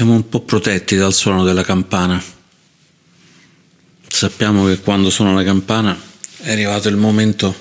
Siamo 0.00 0.14
un 0.14 0.30
po' 0.30 0.40
protetti 0.40 0.96
dal 0.96 1.12
suono 1.12 1.44
della 1.44 1.62
campana. 1.62 2.24
Sappiamo 4.08 4.64
che 4.64 4.80
quando 4.80 5.10
suona 5.10 5.34
la 5.34 5.44
campana 5.44 5.94
è 6.38 6.52
arrivato 6.52 6.88
il 6.88 6.96
momento 6.96 7.54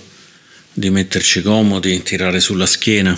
di 0.71 0.89
metterci 0.89 1.41
comodi, 1.41 2.01
tirare 2.01 2.39
sulla 2.39 2.65
schiena, 2.65 3.13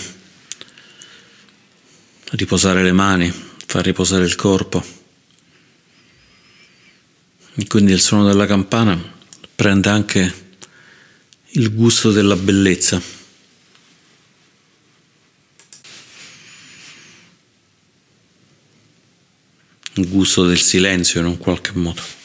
riposare 2.32 2.82
le 2.82 2.92
mani, 2.94 3.32
far 3.64 3.86
riposare 3.86 4.26
il 4.26 4.34
corpo. 4.34 4.84
E 7.54 7.68
quindi 7.68 7.92
il 7.92 8.02
suono 8.02 8.26
della 8.26 8.48
campana 8.48 9.00
prende 9.54 9.90
anche 9.90 10.34
il 11.50 11.72
gusto 11.76 12.12
della 12.12 12.36
bellezza. 12.36 13.21
Il 19.96 20.08
gusto 20.10 20.46
del 20.46 20.60
silenzio 20.60 21.20
in 21.20 21.26
un 21.26 21.38
qualche 21.38 21.72
modo. 21.74 22.20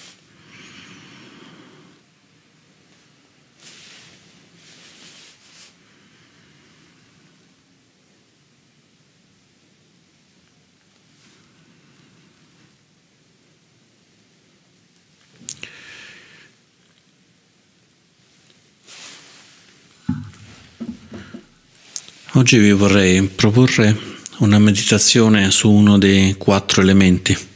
Oggi 22.37 22.59
vi 22.59 22.71
vorrei 22.73 23.23
proporre 23.23 23.99
una 24.39 24.59
meditazione 24.59 25.51
su 25.51 25.71
uno 25.71 25.97
dei 25.97 26.35
quattro 26.37 26.83
elementi. 26.83 27.56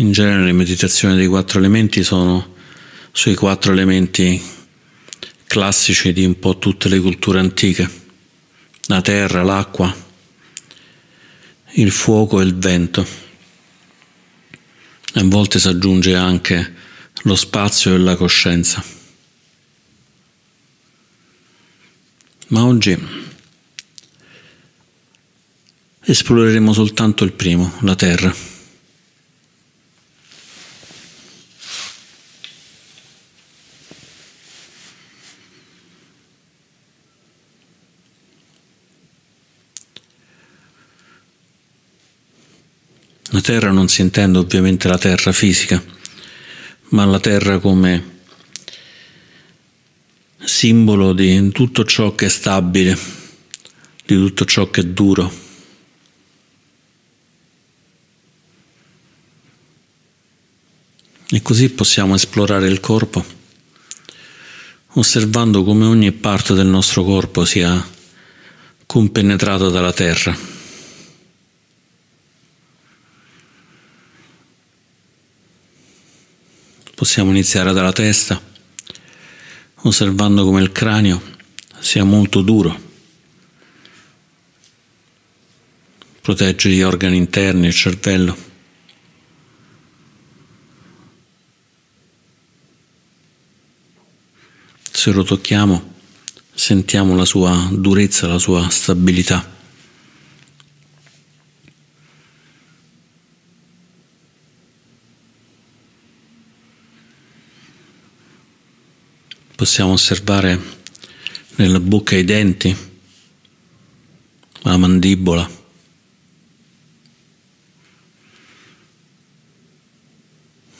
In 0.00 0.12
genere 0.12 0.44
le 0.44 0.52
meditazioni 0.52 1.16
dei 1.16 1.26
quattro 1.26 1.58
elementi 1.58 2.04
sono 2.04 2.54
sui 3.10 3.34
quattro 3.34 3.72
elementi 3.72 4.40
classici 5.44 6.12
di 6.12 6.24
un 6.24 6.38
po' 6.38 6.58
tutte 6.58 6.88
le 6.88 7.00
culture 7.00 7.40
antiche, 7.40 7.90
la 8.86 9.00
terra, 9.00 9.42
l'acqua, 9.42 9.92
il 11.72 11.90
fuoco 11.90 12.40
e 12.40 12.44
il 12.44 12.56
vento. 12.56 13.04
A 15.14 15.24
volte 15.24 15.58
si 15.58 15.66
aggiunge 15.66 16.14
anche 16.14 16.74
lo 17.22 17.34
spazio 17.34 17.92
e 17.92 17.98
la 17.98 18.14
coscienza. 18.14 18.84
Ma 22.48 22.64
oggi 22.64 22.96
esploreremo 26.04 26.72
soltanto 26.72 27.24
il 27.24 27.32
primo, 27.32 27.74
la 27.80 27.96
terra. 27.96 28.48
La 43.30 43.37
terra 43.48 43.70
non 43.70 43.88
si 43.88 44.02
intende 44.02 44.36
ovviamente 44.36 44.88
la 44.88 44.98
terra 44.98 45.32
fisica, 45.32 45.82
ma 46.90 47.06
la 47.06 47.18
terra 47.18 47.58
come 47.58 48.16
simbolo 50.44 51.14
di 51.14 51.50
tutto 51.52 51.86
ciò 51.86 52.14
che 52.14 52.26
è 52.26 52.28
stabile, 52.28 52.94
di 54.04 54.16
tutto 54.16 54.44
ciò 54.44 54.68
che 54.68 54.82
è 54.82 54.84
duro. 54.84 55.32
E 61.30 61.40
così 61.40 61.70
possiamo 61.70 62.16
esplorare 62.16 62.68
il 62.68 62.80
corpo, 62.80 63.24
osservando 64.88 65.64
come 65.64 65.86
ogni 65.86 66.12
parte 66.12 66.52
del 66.52 66.66
nostro 66.66 67.02
corpo 67.02 67.46
sia 67.46 67.82
compenetrata 68.84 69.70
dalla 69.70 69.94
terra. 69.94 70.57
Possiamo 76.98 77.30
iniziare 77.30 77.72
dalla 77.72 77.92
testa, 77.92 78.42
osservando 79.82 80.44
come 80.44 80.60
il 80.60 80.72
cranio 80.72 81.22
sia 81.78 82.02
molto 82.02 82.40
duro, 82.40 82.76
protegge 86.20 86.70
gli 86.70 86.82
organi 86.82 87.16
interni, 87.16 87.68
il 87.68 87.72
cervello. 87.72 88.36
Se 94.90 95.12
lo 95.12 95.22
tocchiamo, 95.22 95.94
sentiamo 96.52 97.14
la 97.14 97.24
sua 97.24 97.68
durezza, 97.70 98.26
la 98.26 98.40
sua 98.40 98.68
stabilità. 98.70 99.57
Possiamo 109.58 109.90
osservare 109.90 110.56
nella 111.56 111.80
bocca 111.80 112.14
i 112.14 112.22
denti, 112.22 112.76
la 114.60 114.76
mandibola. 114.76 115.50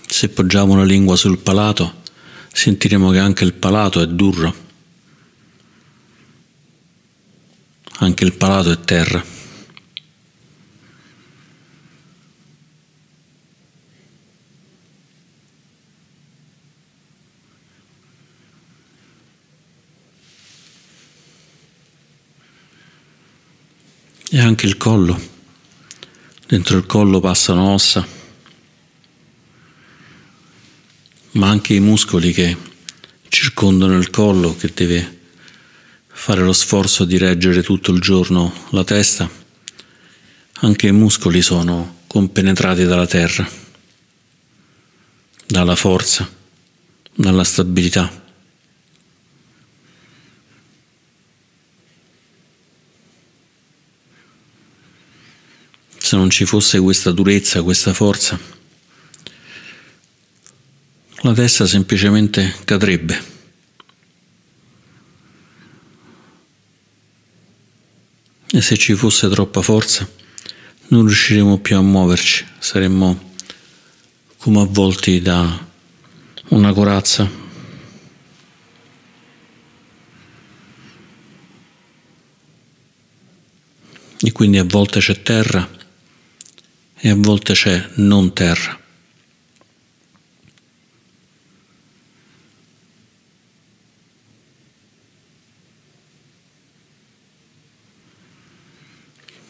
Se 0.06 0.28
poggiamo 0.28 0.76
la 0.76 0.84
lingua 0.84 1.16
sul 1.16 1.38
palato, 1.38 2.02
sentiremo 2.52 3.10
che 3.10 3.18
anche 3.18 3.42
il 3.42 3.54
palato 3.54 4.00
è 4.00 4.06
duro, 4.06 4.54
anche 7.98 8.22
il 8.22 8.34
palato 8.34 8.70
è 8.70 8.78
terra. 8.78 9.37
E 24.30 24.38
anche 24.38 24.66
il 24.66 24.76
collo. 24.76 25.18
Dentro 26.46 26.76
il 26.76 26.84
collo 26.84 27.18
passano 27.18 27.72
ossa, 27.72 28.06
ma 31.32 31.48
anche 31.48 31.72
i 31.72 31.80
muscoli 31.80 32.32
che 32.32 32.54
circondano 33.28 33.96
il 33.96 34.10
collo, 34.10 34.54
che 34.54 34.70
deve 34.74 35.20
fare 36.08 36.42
lo 36.42 36.52
sforzo 36.52 37.06
di 37.06 37.16
reggere 37.16 37.62
tutto 37.62 37.90
il 37.90 38.00
giorno 38.00 38.52
la 38.70 38.84
testa. 38.84 39.30
Anche 40.60 40.88
i 40.88 40.92
muscoli 40.92 41.40
sono 41.40 42.00
compenetrati 42.06 42.84
dalla 42.84 43.06
terra, 43.06 43.48
dalla 45.46 45.76
forza, 45.76 46.30
dalla 47.14 47.44
stabilità. 47.44 48.27
Se 56.08 56.16
non 56.16 56.30
ci 56.30 56.46
fosse 56.46 56.78
questa 56.78 57.10
durezza, 57.10 57.62
questa 57.62 57.92
forza, 57.92 58.40
la 61.20 61.34
testa 61.34 61.66
semplicemente 61.66 62.54
cadrebbe. 62.64 63.22
E 68.50 68.62
se 68.62 68.78
ci 68.78 68.94
fosse 68.94 69.28
troppa 69.28 69.60
forza, 69.60 70.08
non 70.86 71.04
riusciremo 71.04 71.58
più 71.58 71.76
a 71.76 71.82
muoverci, 71.82 72.46
saremmo 72.58 73.34
come 74.38 74.60
avvolti 74.62 75.20
da 75.20 75.66
una 76.48 76.72
corazza. 76.72 77.30
E 84.20 84.32
quindi 84.32 84.56
a 84.56 84.64
volte 84.64 85.00
c'è 85.00 85.20
terra 85.20 85.76
e 87.00 87.10
a 87.10 87.14
volte 87.14 87.52
c'è 87.52 87.90
non 87.96 88.32
terra. 88.32 88.78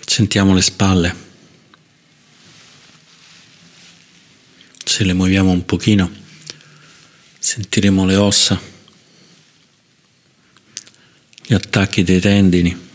Sentiamo 0.05 0.53
le 0.53 0.63
spalle. 0.63 1.27
Se 4.85 5.05
le 5.05 5.13
muoviamo 5.13 5.51
un 5.51 5.65
pochino, 5.65 6.11
sentiremo 7.39 8.05
le 8.05 8.17
ossa, 8.17 8.61
gli 11.47 11.55
attacchi 11.55 12.03
dei 12.03 12.21
tendini. 12.21 12.88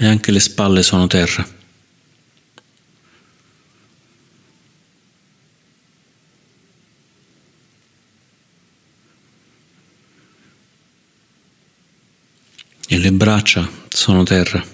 E 0.00 0.06
anche 0.06 0.30
le 0.30 0.40
spalle 0.40 0.82
sono 0.82 1.06
terra. 1.06 1.46
E 12.88 12.98
le 12.98 13.12
braccia 13.12 13.68
sono 13.90 14.22
terra. 14.22 14.64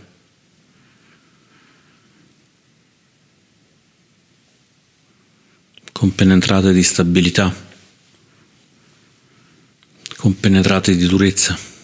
Compenetrate 5.90 6.73
di 6.73 6.84
stabilità, 6.84 7.52
compenetrate 10.17 10.94
di 10.94 11.06
durezza. 11.06 11.75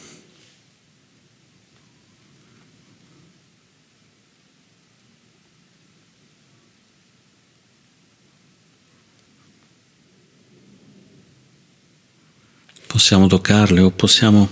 Possiamo 13.03 13.27
toccarle 13.27 13.81
o 13.81 13.91
possiamo 13.91 14.49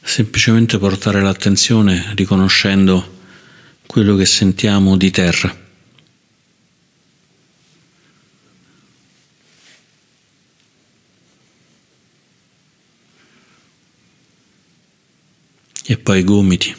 semplicemente 0.00 0.78
portare 0.78 1.20
l'attenzione 1.20 2.14
riconoscendo 2.14 3.18
quello 3.84 4.16
che 4.16 4.24
sentiamo 4.24 4.96
di 4.96 5.10
terra. 5.10 5.54
E 15.84 15.98
poi 15.98 16.20
i 16.20 16.24
gomiti. 16.24 16.74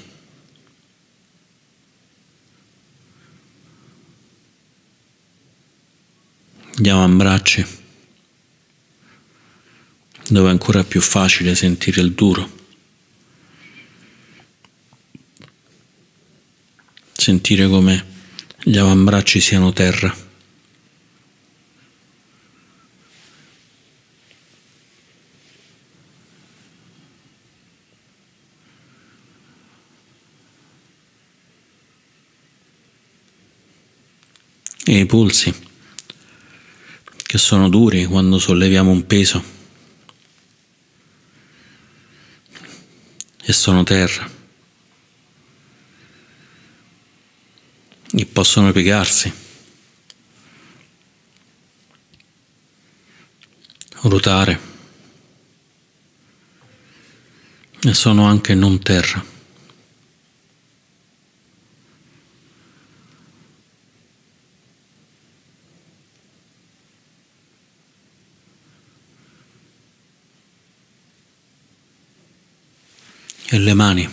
Gli 6.76 6.90
avambracci 6.90 7.81
dove 10.32 10.48
è 10.48 10.52
ancora 10.52 10.84
più 10.86 11.02
facile 11.02 11.56
sentire 11.56 12.00
il 12.00 12.14
duro. 12.14 12.60
Sentire 17.12 17.68
come 17.68 18.06
gli 18.64 18.78
avambracci 18.78 19.42
siano 19.42 19.74
terra. 19.74 20.30
E 34.84 34.98
i 34.98 35.06
polsi, 35.06 35.54
che 37.18 37.38
sono 37.38 37.70
duri 37.70 38.06
quando 38.06 38.40
solleviamo 38.40 38.90
un 38.90 39.06
peso. 39.06 39.60
E 43.52 43.54
sono 43.54 43.84
terra. 43.84 44.30
E 48.14 48.26
possono 48.26 48.72
piegarsi, 48.72 49.32
ruotare 54.04 54.60
e 57.84 57.94
sono 57.94 58.26
anche 58.26 58.56
non 58.56 58.82
terra. 58.82 59.31
E 73.54 73.60
le 73.60 73.74
mani. 73.74 74.10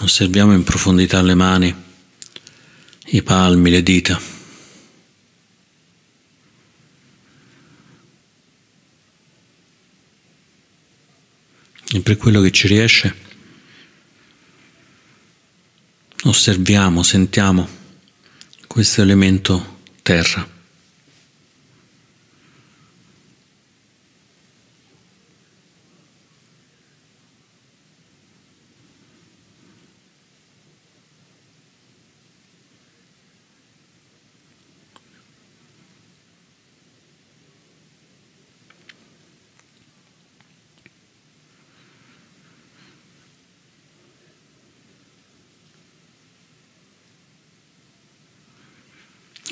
Osserviamo 0.00 0.52
in 0.52 0.64
profondità 0.64 1.22
le 1.22 1.34
mani, 1.34 1.74
i 3.06 3.22
palmi, 3.22 3.70
le 3.70 3.82
dita. 3.82 4.20
E 11.94 12.00
per 12.00 12.18
quello 12.18 12.42
che 12.42 12.50
ci 12.50 12.66
riesce, 12.66 13.14
osserviamo, 16.24 17.02
sentiamo 17.02 17.66
questo 18.66 19.00
elemento 19.00 19.80
terra. 20.02 20.60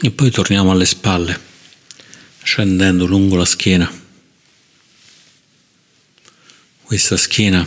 E 0.03 0.09
poi 0.21 0.31
torniamo 0.31 0.71
alle 0.71 0.85
spalle, 0.85 1.41
scendendo 2.43 3.07
lungo 3.07 3.37
la 3.37 3.47
schiena. 3.47 3.91
Questa 6.83 7.17
schiena 7.17 7.67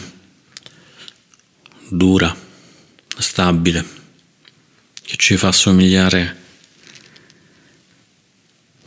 dura, 1.87 2.37
stabile, 3.17 3.83
che 5.01 5.15
ci 5.17 5.35
fa 5.35 5.51
somigliare 5.51 6.41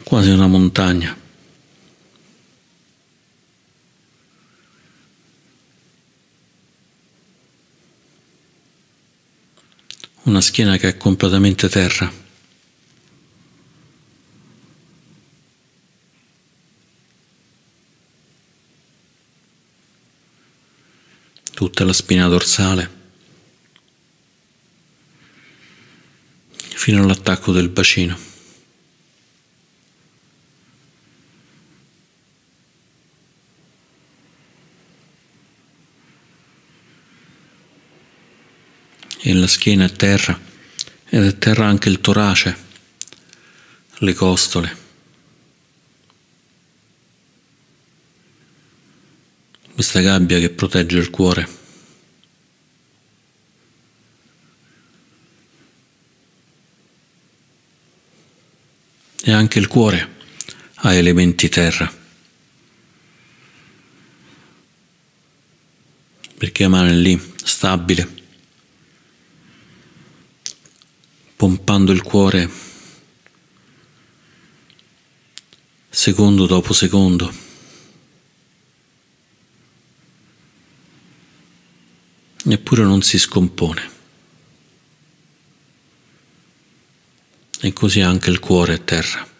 quasi 0.04 0.30
a 0.30 0.35
una 0.35 0.46
montagna. 0.46 1.18
Una 10.23 10.40
schiena 10.40 10.76
che 10.76 10.90
è 10.90 10.96
completamente 10.96 11.68
terra. 11.68 12.25
Tutta 21.57 21.85
la 21.85 21.95
spina 21.95 22.29
dorsale, 22.29 22.91
fino 26.59 27.03
all'attacco 27.03 27.51
del 27.51 27.71
bacino. 27.71 28.19
E 39.19 39.33
la 39.33 39.47
schiena 39.47 39.87
è 39.87 39.93
terra 39.93 40.39
ed 41.09 41.25
è 41.25 41.39
terra 41.39 41.67
anche 41.67 41.89
il 41.89 42.03
torace, 42.03 42.55
le 44.01 44.13
costole. 44.13 44.86
Questa 49.76 50.00
gabbia 50.00 50.38
che 50.38 50.49
protegge 50.49 50.97
il 50.97 51.11
cuore. 51.11 51.49
E 59.23 59.33
anche 59.33 59.59
il 59.59 59.66
cuore 59.66 60.14
ha 60.76 60.95
elementi 60.95 61.50
terra. 61.50 61.92
Perché 66.38 66.62
rimane 66.62 66.95
lì, 66.95 67.35
stabile, 67.45 68.09
pompando 71.37 71.92
il 71.92 72.00
cuore 72.00 72.50
secondo 75.90 76.47
dopo 76.47 76.73
secondo. 76.73 77.46
neppure 82.47 82.83
non 82.83 83.03
si 83.03 83.19
scompone. 83.19 83.95
E 87.61 87.73
così 87.73 88.00
anche 88.00 88.31
il 88.31 88.38
cuore 88.38 88.75
è 88.75 88.85
terra. 88.85 89.35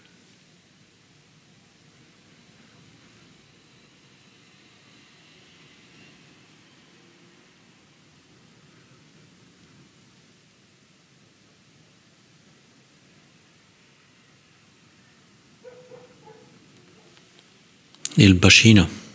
Il 18.19 18.35
bacino 18.35 19.06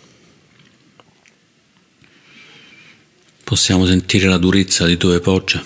Possiamo 3.52 3.86
sentire 3.86 4.30
la 4.30 4.38
durezza 4.38 4.86
di 4.86 4.96
dove 4.96 5.20
poggia. 5.20 5.62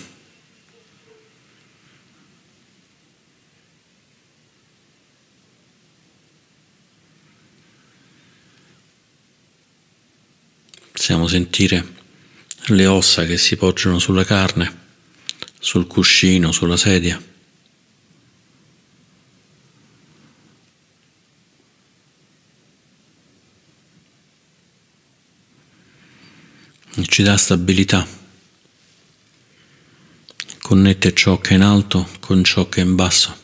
Possiamo 10.92 11.28
sentire 11.28 11.94
le 12.70 12.88
ossa 12.88 13.24
che 13.26 13.38
si 13.38 13.56
poggiano 13.56 14.00
sulla 14.00 14.24
carne, 14.24 14.78
sul 15.60 15.86
cuscino, 15.86 16.52
sulla 16.52 16.78
sedia. 16.78 17.22
E 26.98 27.05
ci 27.16 27.24
dà 27.24 27.38
stabilità. 27.38 28.06
Connette 30.62 31.14
ciò 31.14 31.40
che 31.40 31.52
è 31.52 31.54
in 31.54 31.62
alto 31.62 32.10
con 32.20 32.44
ciò 32.44 32.68
che 32.68 32.82
è 32.82 32.84
in 32.84 32.96
basso. 32.96 33.44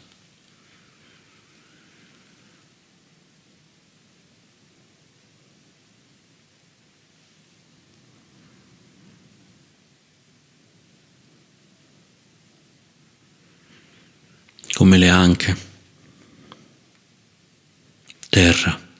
come 14.73 14.97
le 14.97 15.09
anche, 15.09 15.55
terra. 18.29 18.90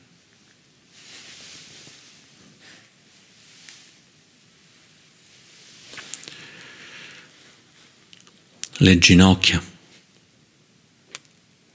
Le 8.82 8.98
ginocchia, 8.98 9.62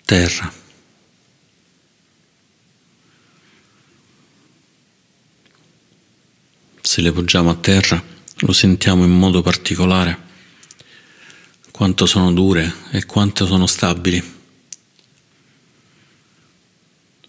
terra. 0.05 0.53
Se 6.81 7.01
le 7.01 7.13
poggiamo 7.13 7.51
a 7.51 7.55
terra 7.55 8.03
lo 8.39 8.53
sentiamo 8.53 9.05
in 9.05 9.17
modo 9.17 9.41
particolare 9.41 10.19
quanto 11.71 12.07
sono 12.07 12.33
dure 12.33 12.75
e 12.91 13.07
quanto 13.07 13.47
sono 13.47 13.69
stabili, 13.69 14.21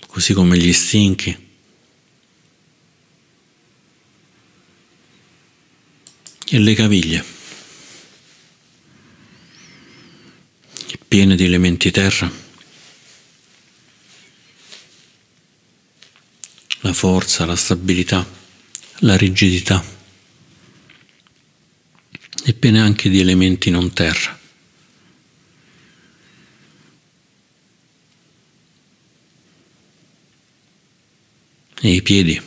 così 0.07 0.33
come 0.33 0.57
gli 0.57 0.73
stinchi. 0.73 1.45
E 6.49 6.59
le 6.59 6.73
caviglie, 6.73 7.36
piene 11.07 11.35
di 11.35 11.45
elementi 11.45 11.91
terra, 11.91 12.31
la 16.81 16.93
forza, 16.93 17.45
la 17.45 17.55
stabilità, 17.55 18.25
la 18.99 19.15
rigidità 19.15 19.83
e 22.43 22.53
piene 22.53 22.81
anche 22.81 23.09
di 23.09 23.19
elementi 23.19 23.69
non 23.69 23.93
terra. 23.93 24.37
e 31.79 31.91
i 31.91 32.01
piedi 32.01 32.41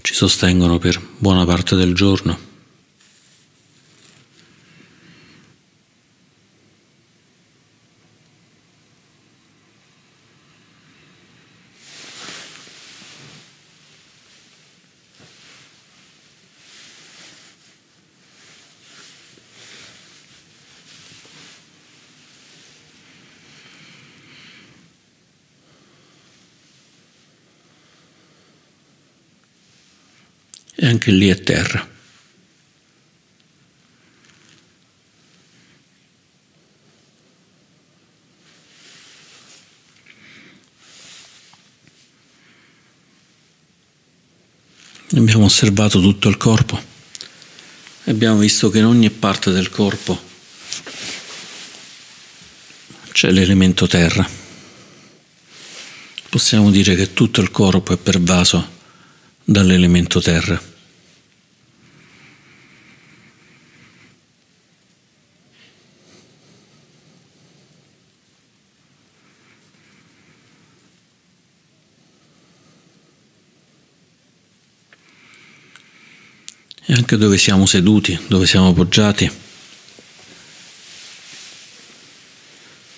ci 0.00 0.14
sostengono 0.14 0.78
per 0.78 1.00
buona 1.18 1.44
parte 1.44 1.74
del 1.74 1.92
giorno. 1.92 2.45
E 31.06 31.10
anche 31.10 31.10
lì 31.12 31.28
è 31.28 31.40
terra. 31.40 31.94
Abbiamo 45.14 45.44
osservato 45.44 46.00
tutto 46.00 46.28
il 46.28 46.36
corpo 46.36 46.82
e 48.04 48.10
abbiamo 48.10 48.38
visto 48.38 48.68
che 48.70 48.78
in 48.78 48.84
ogni 48.84 49.10
parte 49.10 49.50
del 49.50 49.70
corpo 49.70 50.20
c'è 53.12 53.30
l'elemento 53.30 53.86
terra. 53.86 54.28
Possiamo 56.28 56.70
dire 56.70 56.96
che 56.96 57.14
tutto 57.14 57.40
il 57.40 57.50
corpo 57.50 57.94
è 57.94 57.96
pervaso 57.96 58.74
dall'elemento 59.42 60.20
terra. 60.20 60.74
E 76.86 76.92
anche 76.92 77.16
dove 77.16 77.36
siamo 77.36 77.66
seduti, 77.66 78.18
dove 78.28 78.46
siamo 78.46 78.68
appoggiati, 78.68 79.30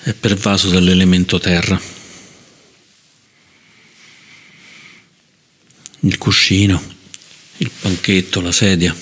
è 0.02 0.12
pervaso 0.12 0.68
dall'elemento 0.68 1.38
terra. 1.38 1.97
il 6.00 6.18
cuscino, 6.18 6.80
il 7.59 7.71
panchetto, 7.71 8.40
la 8.40 8.52
sedia. 8.52 8.95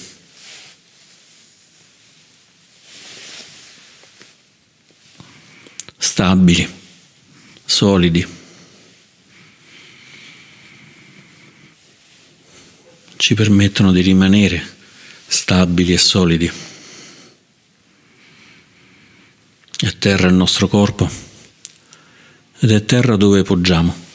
Stabili, 5.99 6.69
solidi. 7.65 8.27
Ci 13.17 13.35
permettono 13.35 13.93
di 13.93 14.01
rimanere 14.01 14.76
stabili 15.27 15.93
e 15.93 15.99
solidi. 15.99 16.51
È 19.79 19.99
terra 19.99 20.29
il 20.29 20.35
nostro 20.35 20.69
corpo 20.69 21.11
ed 22.59 22.71
è 22.71 22.85
terra 22.85 23.17
dove 23.17 23.43
poggiamo. 23.43 24.06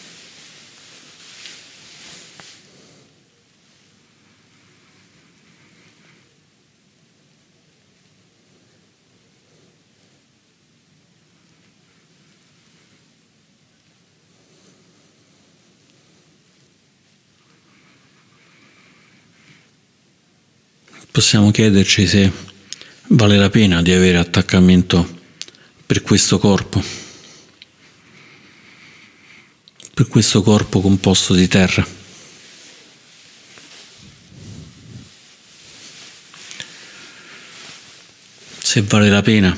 Possiamo 21.21 21.51
chiederci 21.51 22.07
se 22.07 22.31
vale 23.09 23.37
la 23.37 23.51
pena 23.51 23.83
di 23.83 23.91
avere 23.91 24.17
attaccamento 24.17 25.19
per 25.85 26.01
questo 26.01 26.39
corpo, 26.39 26.83
per 29.93 30.07
questo 30.07 30.41
corpo 30.41 30.81
composto 30.81 31.35
di 31.35 31.47
terra. 31.47 31.85
Se 38.57 38.81
vale 38.81 39.09
la 39.09 39.21
pena 39.21 39.55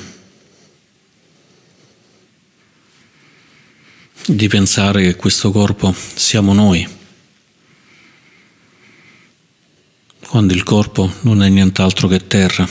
di 4.26 4.48
pensare 4.48 5.00
che 5.00 5.16
questo 5.16 5.50
corpo 5.50 5.94
siamo 6.14 6.52
noi. 6.52 7.03
quando 10.28 10.52
il 10.52 10.62
corpo 10.62 11.12
non 11.22 11.42
è 11.42 11.48
nient'altro 11.48 12.08
che 12.08 12.26
terra. 12.26 12.66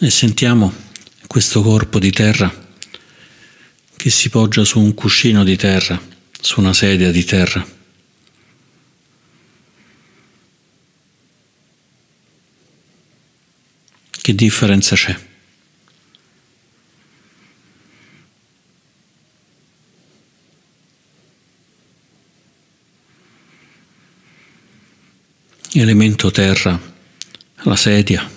E 0.00 0.10
sentiamo 0.10 0.72
questo 1.26 1.62
corpo 1.62 1.98
di 1.98 2.10
terra 2.10 2.63
che 4.04 4.10
si 4.10 4.28
poggia 4.28 4.66
su 4.66 4.80
un 4.80 4.92
cuscino 4.92 5.44
di 5.44 5.56
terra, 5.56 5.98
su 6.38 6.60
una 6.60 6.74
sedia 6.74 7.10
di 7.10 7.24
terra. 7.24 7.66
Che 14.10 14.34
differenza 14.34 14.94
c'è? 14.94 15.18
Elemento 25.72 26.30
terra, 26.30 26.78
la 27.62 27.76
sedia. 27.76 28.30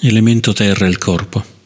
Elemento 0.00 0.52
terra, 0.52 0.86
il 0.86 0.98
corpo. 0.98 1.59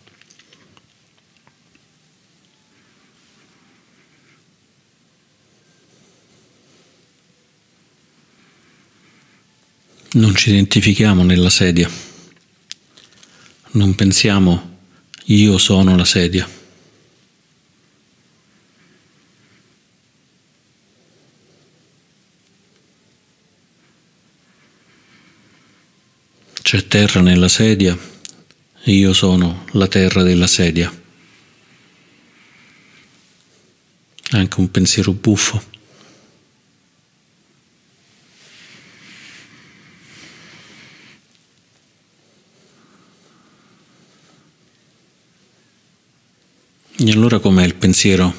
Non 10.14 10.35
ci 10.37 10.50
identifichiamo 10.50 11.24
nella 11.24 11.50
sedia. 11.50 11.90
Non 13.72 13.94
pensiamo 13.94 14.79
io 15.24 15.59
sono 15.59 15.96
la 15.96 16.05
sedia. 16.05 16.48
C'è 26.62 26.87
terra 26.87 27.20
nella 27.20 27.48
sedia 27.48 28.12
io 28.85 29.12
sono 29.14 29.64
la 29.72 29.88
terra 29.88 30.22
della 30.22 30.46
sedia. 30.46 30.92
Anche 34.31 34.61
un 34.61 34.70
pensiero 34.70 35.12
buffo. 35.12 35.73
E 47.07 47.11
allora 47.11 47.38
com'è 47.38 47.67
il 47.67 47.75
pensiero? 47.75 48.33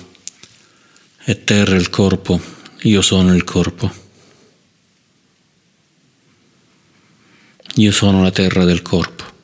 È 1.17 1.43
terra 1.43 1.75
il 1.75 1.91
corpo, 1.91 2.41
io 2.81 3.03
sono 3.03 3.35
il 3.35 3.43
corpo. 3.43 3.93
Io 7.75 7.91
sono 7.91 8.23
la 8.23 8.31
terra 8.31 8.63
del 8.63 8.81
corpo. 8.81 9.34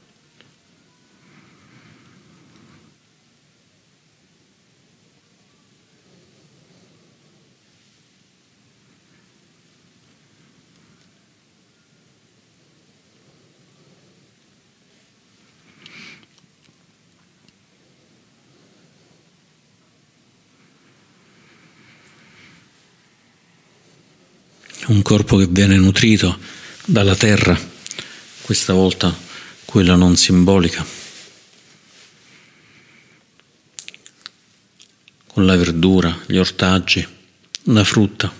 Un 24.92 25.04
corpo 25.04 25.38
che 25.38 25.48
viene 25.48 25.78
nutrito 25.78 26.38
dalla 26.84 27.16
terra 27.16 27.58
questa 28.42 28.74
volta 28.74 29.18
quella 29.64 29.96
non 29.96 30.18
simbolica, 30.18 30.86
con 35.28 35.46
la 35.46 35.56
verdura, 35.56 36.20
gli 36.26 36.36
ortaggi, 36.36 37.08
la 37.64 37.86
frutta. 37.86 38.34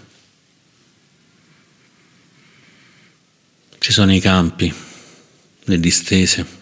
Ci 3.80 3.92
sono 3.94 4.14
i 4.14 4.20
campi, 4.20 4.74
le 5.64 5.80
distese. 5.80 6.60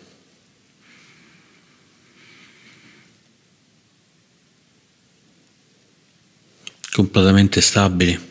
completamente 6.92 7.62
stabili, 7.62 8.29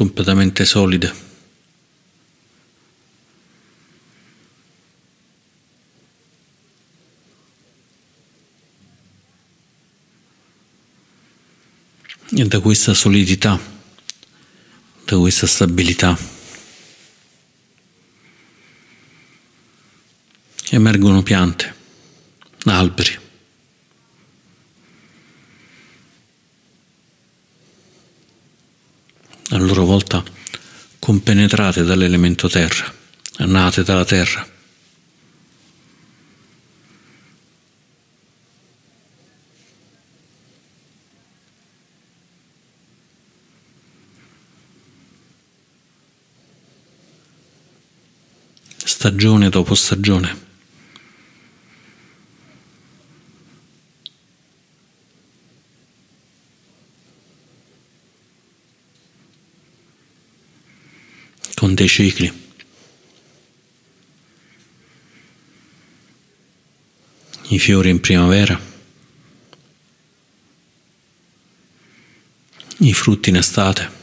completamente 0.00 0.64
solide. 0.64 1.12
E 12.32 12.44
da 12.46 12.60
questa 12.60 12.94
solidità, 12.94 13.60
da 15.04 15.18
questa 15.18 15.46
stabilità, 15.46 16.18
emergono 20.70 21.22
piante, 21.22 21.74
alberi. 22.64 23.18
A 29.49 29.49
loro 29.64 29.84
volta 29.84 30.22
compenetrate 30.98 31.82
dall'elemento 31.82 32.48
terra, 32.48 32.92
nate 33.38 33.82
dalla 33.82 34.04
terra. 34.04 34.46
stagione 49.00 49.48
dopo 49.48 49.74
stagione. 49.74 50.48
con 61.54 61.74
dei 61.74 61.79
cicli. 61.90 62.32
I 67.48 67.58
fiori 67.58 67.90
in 67.90 68.00
primavera, 68.00 68.58
i 72.78 72.92
frutti 72.92 73.30
in 73.30 73.36
estate. 73.36 73.98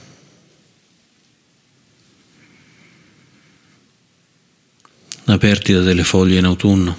la 5.28 5.38
perdita 5.38 5.82
delle 5.82 6.06
foglie 6.06 6.38
in 6.38 6.46
autunno, 6.46 6.98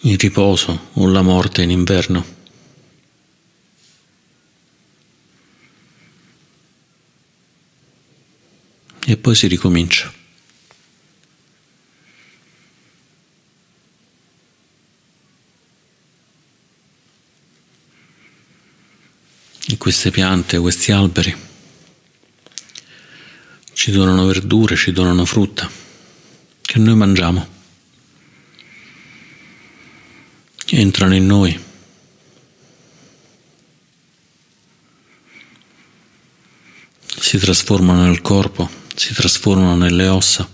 il 0.00 0.18
riposo 0.18 0.88
o 0.94 1.06
la 1.06 1.20
morte 1.20 1.60
in 1.62 1.70
inverno. 1.70 2.35
E 9.08 9.16
poi 9.16 9.36
si 9.36 9.46
ricomincia. 9.46 10.12
E 19.68 19.76
queste 19.78 20.10
piante, 20.10 20.58
questi 20.58 20.90
alberi 20.90 21.36
ci 23.74 23.92
donano 23.92 24.26
verdure, 24.26 24.74
ci 24.74 24.90
donano 24.90 25.24
frutta 25.24 25.70
che 26.62 26.78
noi 26.80 26.96
mangiamo. 26.96 27.48
Entrano 30.68 31.14
in 31.14 31.26
noi. 31.26 31.64
Si 37.20 37.38
trasformano 37.38 38.02
nel 38.02 38.20
corpo, 38.20 38.84
si 38.96 39.12
trasformano 39.12 39.76
nelle 39.76 40.08
ossa. 40.08 40.48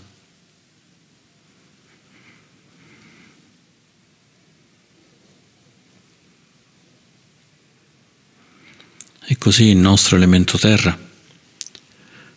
E 9.25 9.39
così 9.39 9.67
il 9.67 9.77
nostro 9.77 10.17
elemento 10.17 10.59
terra 10.59 10.99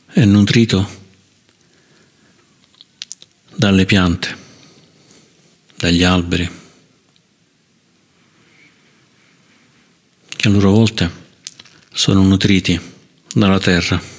è 0.06 0.24
nutrito 0.24 1.04
dalle 3.56 3.86
piante, 3.86 4.38
dagli 5.76 6.04
alberi, 6.04 6.50
che 10.28 10.48
a 10.48 10.52
loro 10.52 10.72
volta 10.72 11.12
sono 11.92 12.22
nutriti 12.22 12.80
dalla 13.34 13.60
terra. 13.60 14.15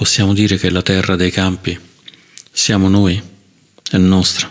Possiamo 0.00 0.32
dire 0.32 0.56
che 0.56 0.70
la 0.70 0.80
terra 0.80 1.14
dei 1.14 1.30
campi 1.30 1.78
siamo 2.50 2.88
noi, 2.88 3.22
è 3.90 3.98
nostra. 3.98 4.50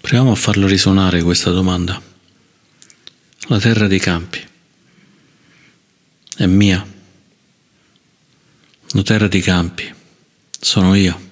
Proviamo 0.00 0.32
a 0.32 0.34
farlo 0.34 0.66
risuonare 0.66 1.22
questa 1.22 1.50
domanda. 1.50 2.00
La 3.48 3.60
terra 3.60 3.86
dei 3.86 4.00
campi 4.00 4.42
è 6.36 6.46
mia. 6.46 6.86
La 8.92 9.02
terra 9.02 9.28
dei 9.28 9.42
campi 9.42 9.94
sono 10.58 10.94
io. 10.94 11.26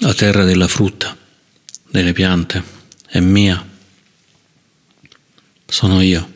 La 0.00 0.07
terra 0.18 0.42
della 0.42 0.66
frutta, 0.66 1.16
delle 1.88 2.12
piante, 2.12 2.60
è 3.06 3.20
mia. 3.20 3.64
Sono 5.64 6.00
io. 6.00 6.32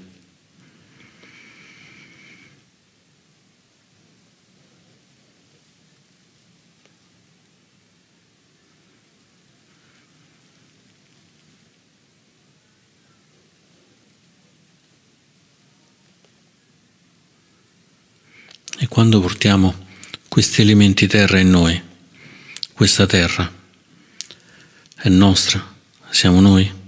E 18.79 18.87
quando 18.87 19.21
portiamo 19.21 19.75
questi 20.29 20.61
elementi 20.61 21.09
terra 21.09 21.41
in 21.41 21.51
noi, 21.51 21.83
questa 22.73 23.07
terra 23.07 23.62
è 25.03 25.09
nostra, 25.09 25.61
siamo 26.11 26.41
noi. 26.41 26.82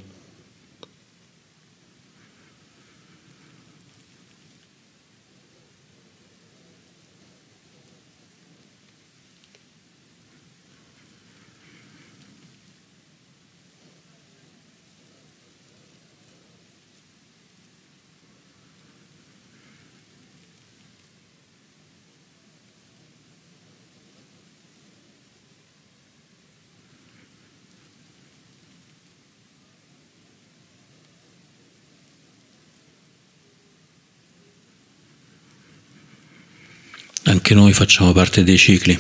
Anche 37.55 37.67
noi 37.67 37.73
facciamo 37.73 38.12
parte 38.12 38.43
dei 38.43 38.59
cicli. 38.59 38.99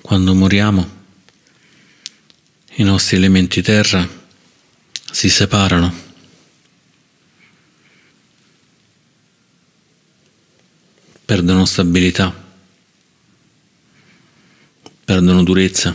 Quando 0.00 0.34
moriamo, 0.34 1.04
i 2.74 2.82
nostri 2.82 3.16
elementi 3.16 3.62
terra 3.62 4.08
si 5.12 5.30
separano. 5.30 5.94
Perdono 11.24 11.64
stabilità, 11.64 12.34
perdono 15.04 15.44
durezza. 15.44 15.94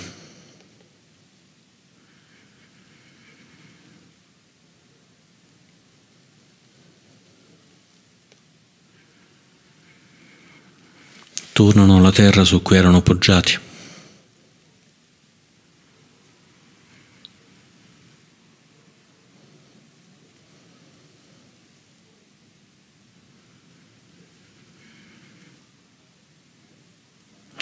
Tornano 11.58 11.98
alla 11.98 12.12
terra 12.12 12.44
su 12.44 12.62
cui 12.62 12.78
erano 12.78 13.02
poggiati. 13.02 13.58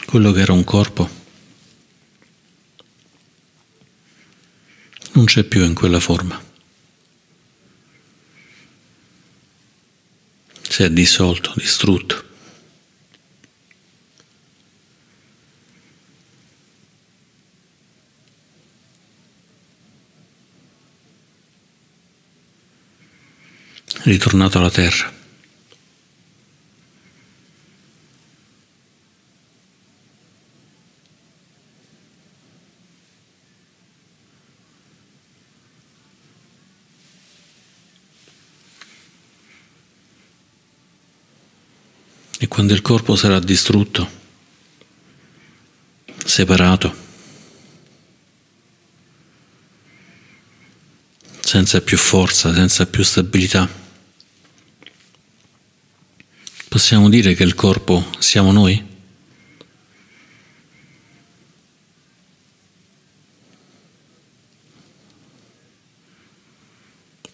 Quello 0.06 0.34
che 0.34 0.42
era 0.42 0.52
un 0.52 0.66
corpo 0.66 1.10
non 5.14 5.24
c'è 5.24 5.46
più 5.46 5.64
in 5.64 5.74
quella 5.74 6.02
forma. 6.02 6.44
Si 10.68 10.84
è 10.84 10.92
dissolto, 10.92 11.54
distrutto. 11.56 12.25
Ritornato 24.06 24.60
alla 24.60 24.70
terra. 24.70 25.14
E 42.38 42.48
quando 42.48 42.74
il 42.74 42.82
corpo 42.82 43.16
sarà 43.16 43.40
distrutto, 43.40 44.08
separato, 46.24 47.04
senza 51.40 51.82
più 51.82 51.98
forza, 51.98 52.54
senza 52.54 52.86
più 52.86 53.04
stabilità, 53.04 53.85
Possiamo 56.76 57.08
dire 57.08 57.36
che 57.36 57.44
il 57.44 57.56
corpo 57.56 58.06
siamo 58.20 58.52
noi? 58.52 58.86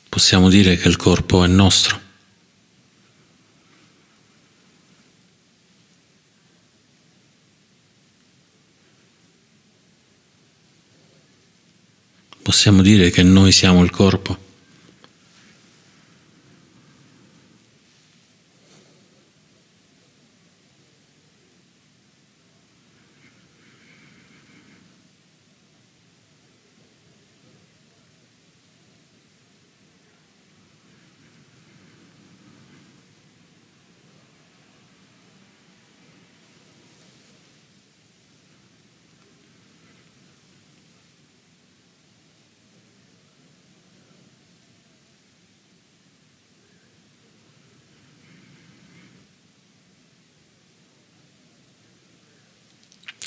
Possiamo 0.08 0.48
dire 0.48 0.78
che 0.78 0.88
il 0.88 0.96
corpo 0.96 1.44
è 1.44 1.48
nostro? 1.48 2.00
Possiamo 12.44 12.84
dire 12.84 13.10
che 13.10 13.24
noi 13.24 13.52
siamo 13.52 13.84
il 13.84 13.90
corpo? 13.90 14.50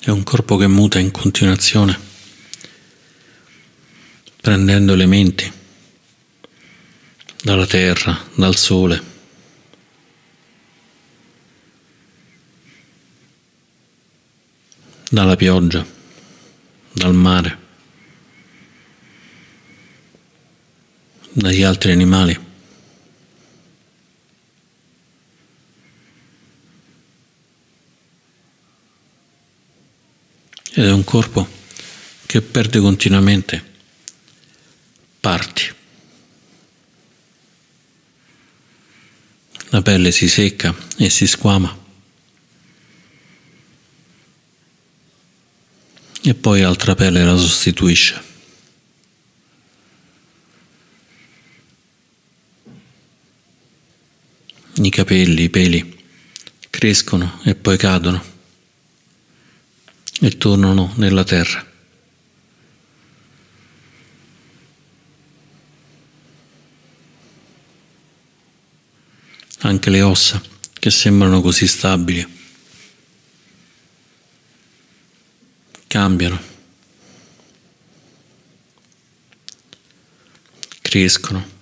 È 0.05 0.11
un 0.11 0.23
corpo 0.35 0.57
che 0.57 0.67
muta 0.67 0.99
in 0.99 1.13
continuazione, 1.13 1.97
prendendo 4.41 4.93
elementi 4.93 5.49
dalla 7.41 7.67
terra, 7.69 8.21
dal 8.35 8.57
sole. 8.57 9.13
dalla 15.09 15.37
pioggia, 15.37 15.87
dal 16.93 17.15
mare. 17.15 17.59
dagli 21.31 21.63
altri 21.63 21.93
animali. 21.93 22.37
Ed 30.77 30.87
è 30.87 30.91
un 30.91 31.05
corpo 31.05 31.49
che 32.27 32.43
perde 32.43 32.81
continuamente 32.81 33.73
parti. 35.21 35.73
La 39.69 39.83
pelle 39.83 40.11
si 40.11 40.29
secca 40.29 40.75
e 40.97 41.11
si 41.11 41.29
squama. 41.29 41.83
E 46.23 46.35
poi 46.35 46.63
altra 46.63 46.97
pelle 46.97 47.23
la 47.23 47.37
sostituisce. 47.37 48.23
I 54.73 54.91
capelli, 54.91 55.45
i 55.45 55.51
peli 55.51 56.05
crescono 56.69 57.41
e 57.45 57.55
poi 57.55 57.77
cadono 57.77 58.34
e 60.25 60.39
tornano 60.39 60.91
nella 60.97 61.23
terra. 61.23 61.73
anche 69.65 69.89
le 69.89 70.03
ossa 70.03 70.43
che 70.75 70.91
sembrano 70.91 71.41
così 71.41 71.67
stabili 71.67 72.27
cambiano, 75.87 76.39
crescono. 80.83 81.53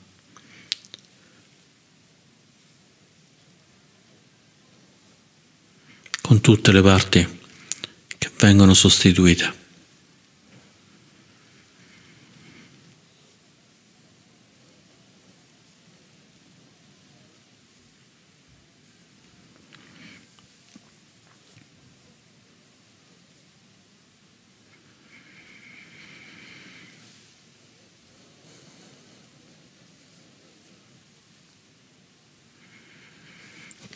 con 6.21 6.41
tutte 6.41 6.73
le 6.73 6.83
parti 6.83 7.42
che 8.23 8.31
vengono 8.39 8.73
sostituite. 8.73 9.53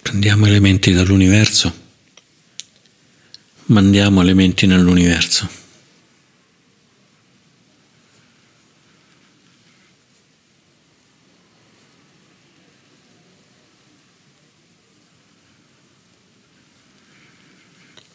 Prendiamo 0.03 0.47
elementi 0.47 0.93
dall'universo, 0.93 1.86
mandiamo 3.67 4.21
elementi 4.21 4.67
nell'universo. 4.67 5.65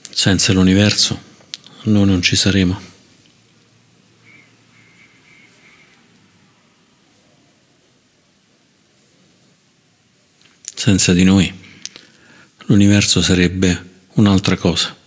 Senza 0.10 0.54
l'universo 0.54 1.20
noi 1.84 2.06
non 2.06 2.22
ci 2.22 2.36
saremo. 2.36 2.90
Senza 10.76 11.14
di 11.14 11.24
noi 11.24 11.52
l'universo 12.66 13.22
sarebbe 13.22 13.90
un'altra 14.14 14.56
cosa. 14.58 15.01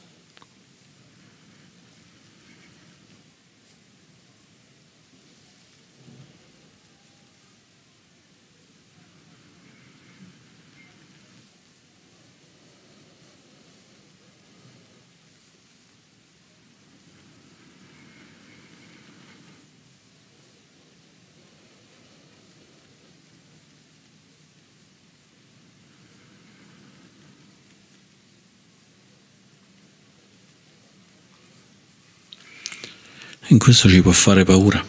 In 33.54 33.60
questo 33.60 33.88
ci 33.88 34.02
può 34.02 34.10
fare 34.10 34.42
paura. 34.42 34.84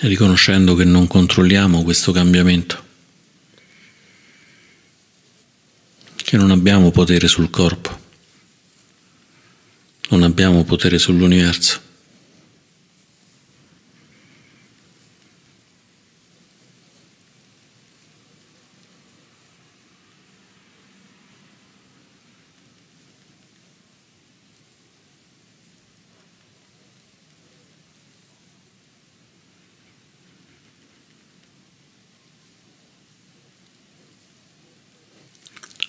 Riconoscendo 0.00 0.74
che 0.74 0.82
non 0.82 1.06
controlliamo 1.06 1.84
questo 1.84 2.10
cambiamento, 2.10 2.84
che 6.16 6.36
non 6.36 6.50
abbiamo 6.50 6.90
potere 6.90 7.28
sul 7.28 7.48
corpo, 7.48 8.00
non 10.08 10.24
abbiamo 10.24 10.64
potere 10.64 10.98
sull'universo. 10.98 11.91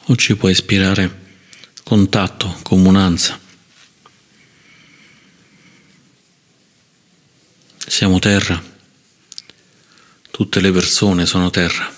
O 0.06 0.16
ci 0.16 0.36
può 0.36 0.50
ispirare 0.50 1.22
contatto, 1.84 2.60
comunanza. 2.64 3.40
Siamo 7.78 8.20
terra, 8.20 8.62
tutte 10.32 10.60
le 10.60 10.72
persone 10.72 11.26
sono 11.26 11.50
terra, 11.50 11.94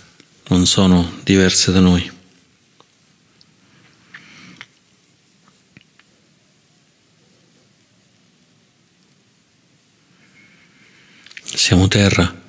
non 0.49 0.65
sono 0.65 1.19
diverse 1.23 1.71
da 1.71 1.79
noi. 1.79 2.11
Siamo 11.43 11.87
terra, 11.87 12.41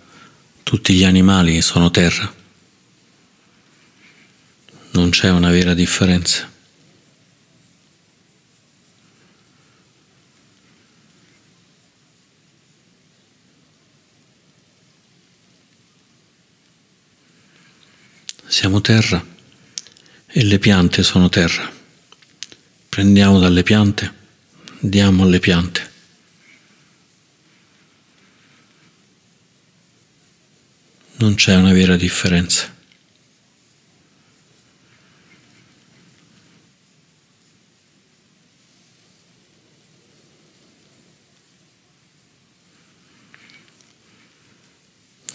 tutti 0.62 0.92
gli 0.92 1.04
animali 1.04 1.62
sono 1.62 1.90
terra 1.90 2.44
c'è 5.18 5.30
una 5.30 5.50
vera 5.50 5.72
differenza. 5.72 6.46
Siamo 18.46 18.82
terra 18.82 19.24
e 20.26 20.44
le 20.44 20.58
piante 20.58 21.02
sono 21.02 21.30
terra. 21.30 21.72
Prendiamo 22.90 23.38
dalle 23.38 23.62
piante, 23.62 24.12
diamo 24.80 25.22
alle 25.22 25.40
piante. 25.40 25.90
Non 31.14 31.34
c'è 31.36 31.56
una 31.56 31.72
vera 31.72 31.96
differenza. 31.96 32.75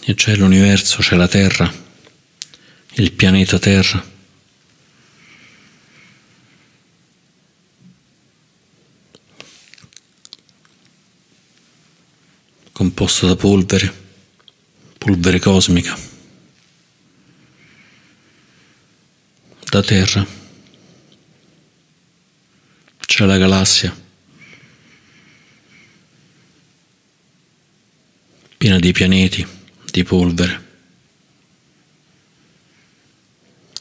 e 0.04 0.14
c'è 0.14 0.36
l'universo, 0.36 0.98
c'è 0.98 1.16
la 1.16 1.28
Terra, 1.28 1.72
il 2.94 3.12
pianeta 3.12 3.58
Terra. 3.58 4.10
composto 12.82 13.28
da 13.28 13.36
polvere, 13.36 13.94
polvere 14.98 15.38
cosmica, 15.38 15.96
da 19.70 19.82
terra. 19.82 20.26
C'è 22.98 23.24
la 23.24 23.36
galassia, 23.36 23.94
piena 28.56 28.80
di 28.80 28.90
pianeti 28.90 29.60
di 29.92 30.02
polvere. 30.04 30.70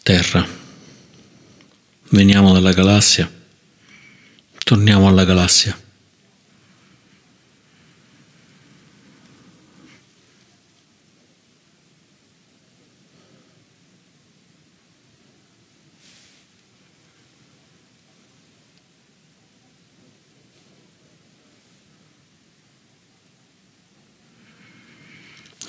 Terra. 0.03 0.45
Veniamo 2.09 2.51
dalla 2.51 2.73
galassia, 2.73 3.31
torniamo 4.65 5.07
alla 5.07 5.23
galassia. 5.23 5.79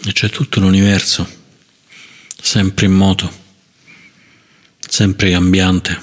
E 0.04 0.11
c'è 0.22 0.30
tutto 0.30 0.60
l'universo, 0.60 1.28
sempre 2.40 2.86
in 2.86 2.92
moto, 2.92 3.28
sempre 4.78 5.32
cambiante, 5.32 6.00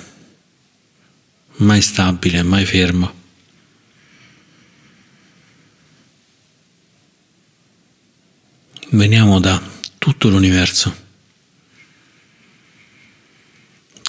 mai 1.60 1.82
stabile, 1.82 2.44
mai 2.44 2.66
fermo. 2.66 3.14
Veniamo 8.90 9.40
da 9.40 9.58
tutto 9.98 10.28
l'universo, 10.28 10.94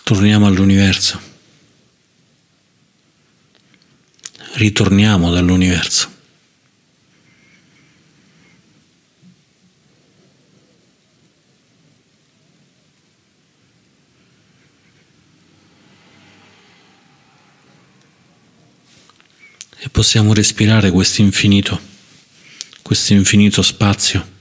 torniamo 0.02 0.48
all'universo, 0.48 1.20
ritorniamo 4.54 5.30
dall'universo. 5.30 6.18
Possiamo 19.90 20.32
respirare 20.32 20.90
questo 20.90 21.20
infinito, 21.20 21.80
questo 22.82 23.12
infinito 23.12 23.62
spazio. 23.62 24.38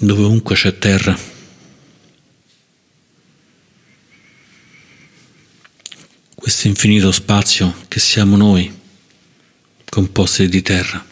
dove 0.00 0.22
ovunque 0.22 0.54
c'è 0.54 0.78
terra. 0.78 1.18
Questo 6.34 6.68
infinito 6.68 7.12
spazio 7.12 7.84
che 7.86 8.00
siamo 8.00 8.36
noi, 8.36 8.72
composti 9.90 10.48
di 10.48 10.62
terra. 10.62 11.09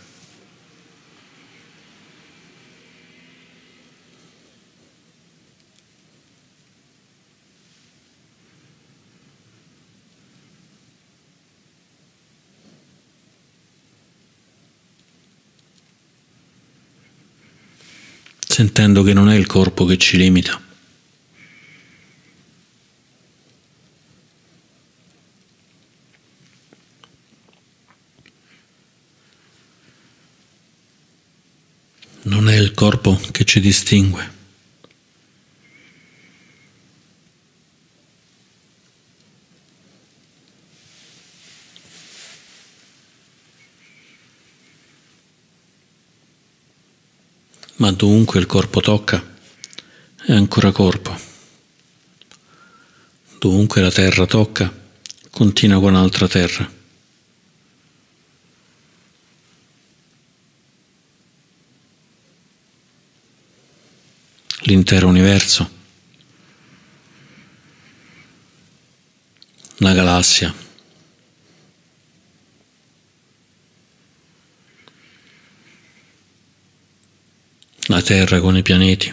Sentendo 18.58 19.04
che 19.04 19.12
non 19.12 19.28
è 19.28 19.36
il 19.36 19.46
corpo 19.46 19.84
che 19.84 19.96
ci 19.98 20.16
limita. 20.16 20.60
Non 32.22 32.48
è 32.48 32.56
il 32.56 32.72
corpo 32.72 33.20
che 33.30 33.44
ci 33.44 33.60
distingue. 33.60 34.38
Ma 47.79 47.93
dovunque 47.93 48.41
il 48.41 48.47
corpo 48.47 48.81
tocca 48.81 49.24
è 50.24 50.33
ancora 50.33 50.72
corpo. 50.72 51.16
Dovunque 53.39 53.81
la 53.81 53.91
terra 53.91 54.26
tocca, 54.26 54.72
continua 55.31 55.81
con 55.81 55.95
altra 55.95 56.26
terra. 56.26 56.70
L'intero 64.62 65.07
universo, 65.07 65.70
la 69.76 69.93
galassia. 69.93 70.66
La 77.89 78.03
Terra 78.03 78.39
con 78.41 78.55
i 78.55 78.62
pianeti. 78.62 79.12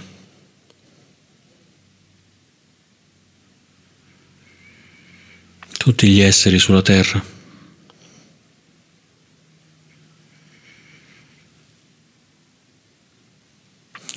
Tutti 5.78 6.10
gli 6.10 6.20
esseri 6.20 6.60
sulla 6.60 6.82
Terra. 6.82 7.24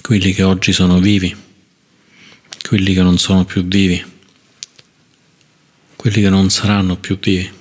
Quelli 0.01 0.33
che 0.33 0.43
oggi 0.43 0.73
sono 0.73 0.99
vivi, 0.99 1.37
quelli 2.67 2.95
che 2.95 3.03
non 3.03 3.19
sono 3.19 3.45
più 3.45 3.63
vivi, 3.65 4.03
quelli 5.95 6.23
che 6.23 6.31
non 6.31 6.51
saranno 6.51 6.97
più 6.97 7.19
vivi. 7.19 7.59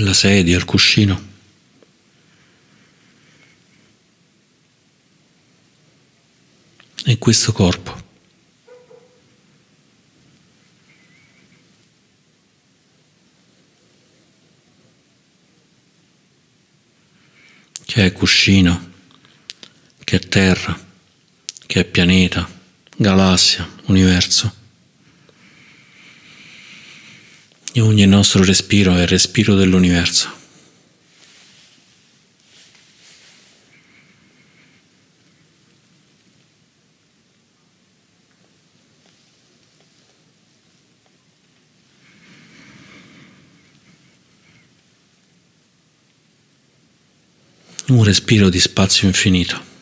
la 0.00 0.07
sedia, 0.18 0.56
il 0.56 0.64
cuscino. 0.64 1.26
E 7.04 7.18
questo 7.18 7.52
corpo. 7.52 8.06
Che 17.84 18.04
è 18.04 18.12
cuscino, 18.12 18.90
che 20.02 20.16
è 20.16 20.18
terra, 20.18 20.76
che 21.64 21.80
è 21.80 21.84
pianeta, 21.84 22.50
galassia, 22.96 23.70
universo. 23.84 24.57
E 27.78 27.80
ogni 27.80 28.06
nostro 28.06 28.42
respiro 28.42 28.96
è 28.96 29.02
il 29.02 29.06
respiro 29.06 29.54
dell'universo. 29.54 30.32
Un 47.90 48.02
respiro 48.02 48.48
di 48.48 48.58
spazio 48.58 49.06
infinito. 49.06 49.77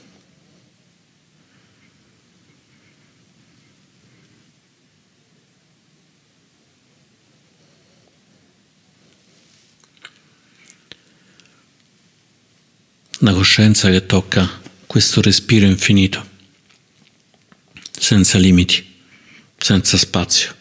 Una 13.20 13.32
coscienza 13.32 13.88
che 13.90 14.04
tocca 14.04 14.60
questo 14.86 15.22
respiro 15.22 15.64
infinito, 15.66 16.24
senza 17.90 18.38
limiti, 18.38 18.84
senza 19.56 19.96
spazio. 19.96 20.54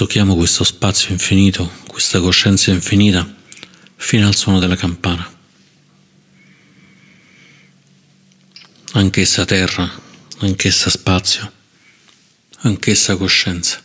Tocchiamo 0.00 0.34
questo 0.34 0.64
spazio 0.64 1.12
infinito, 1.12 1.70
questa 1.86 2.20
coscienza 2.20 2.70
infinita, 2.70 3.36
fino 3.96 4.26
al 4.26 4.34
suono 4.34 4.58
della 4.58 4.74
campana. 4.74 5.30
Anch'essa 8.92 9.44
terra, 9.44 9.92
anch'essa 10.38 10.88
spazio, 10.88 11.52
anch'essa 12.60 13.14
coscienza. 13.18 13.82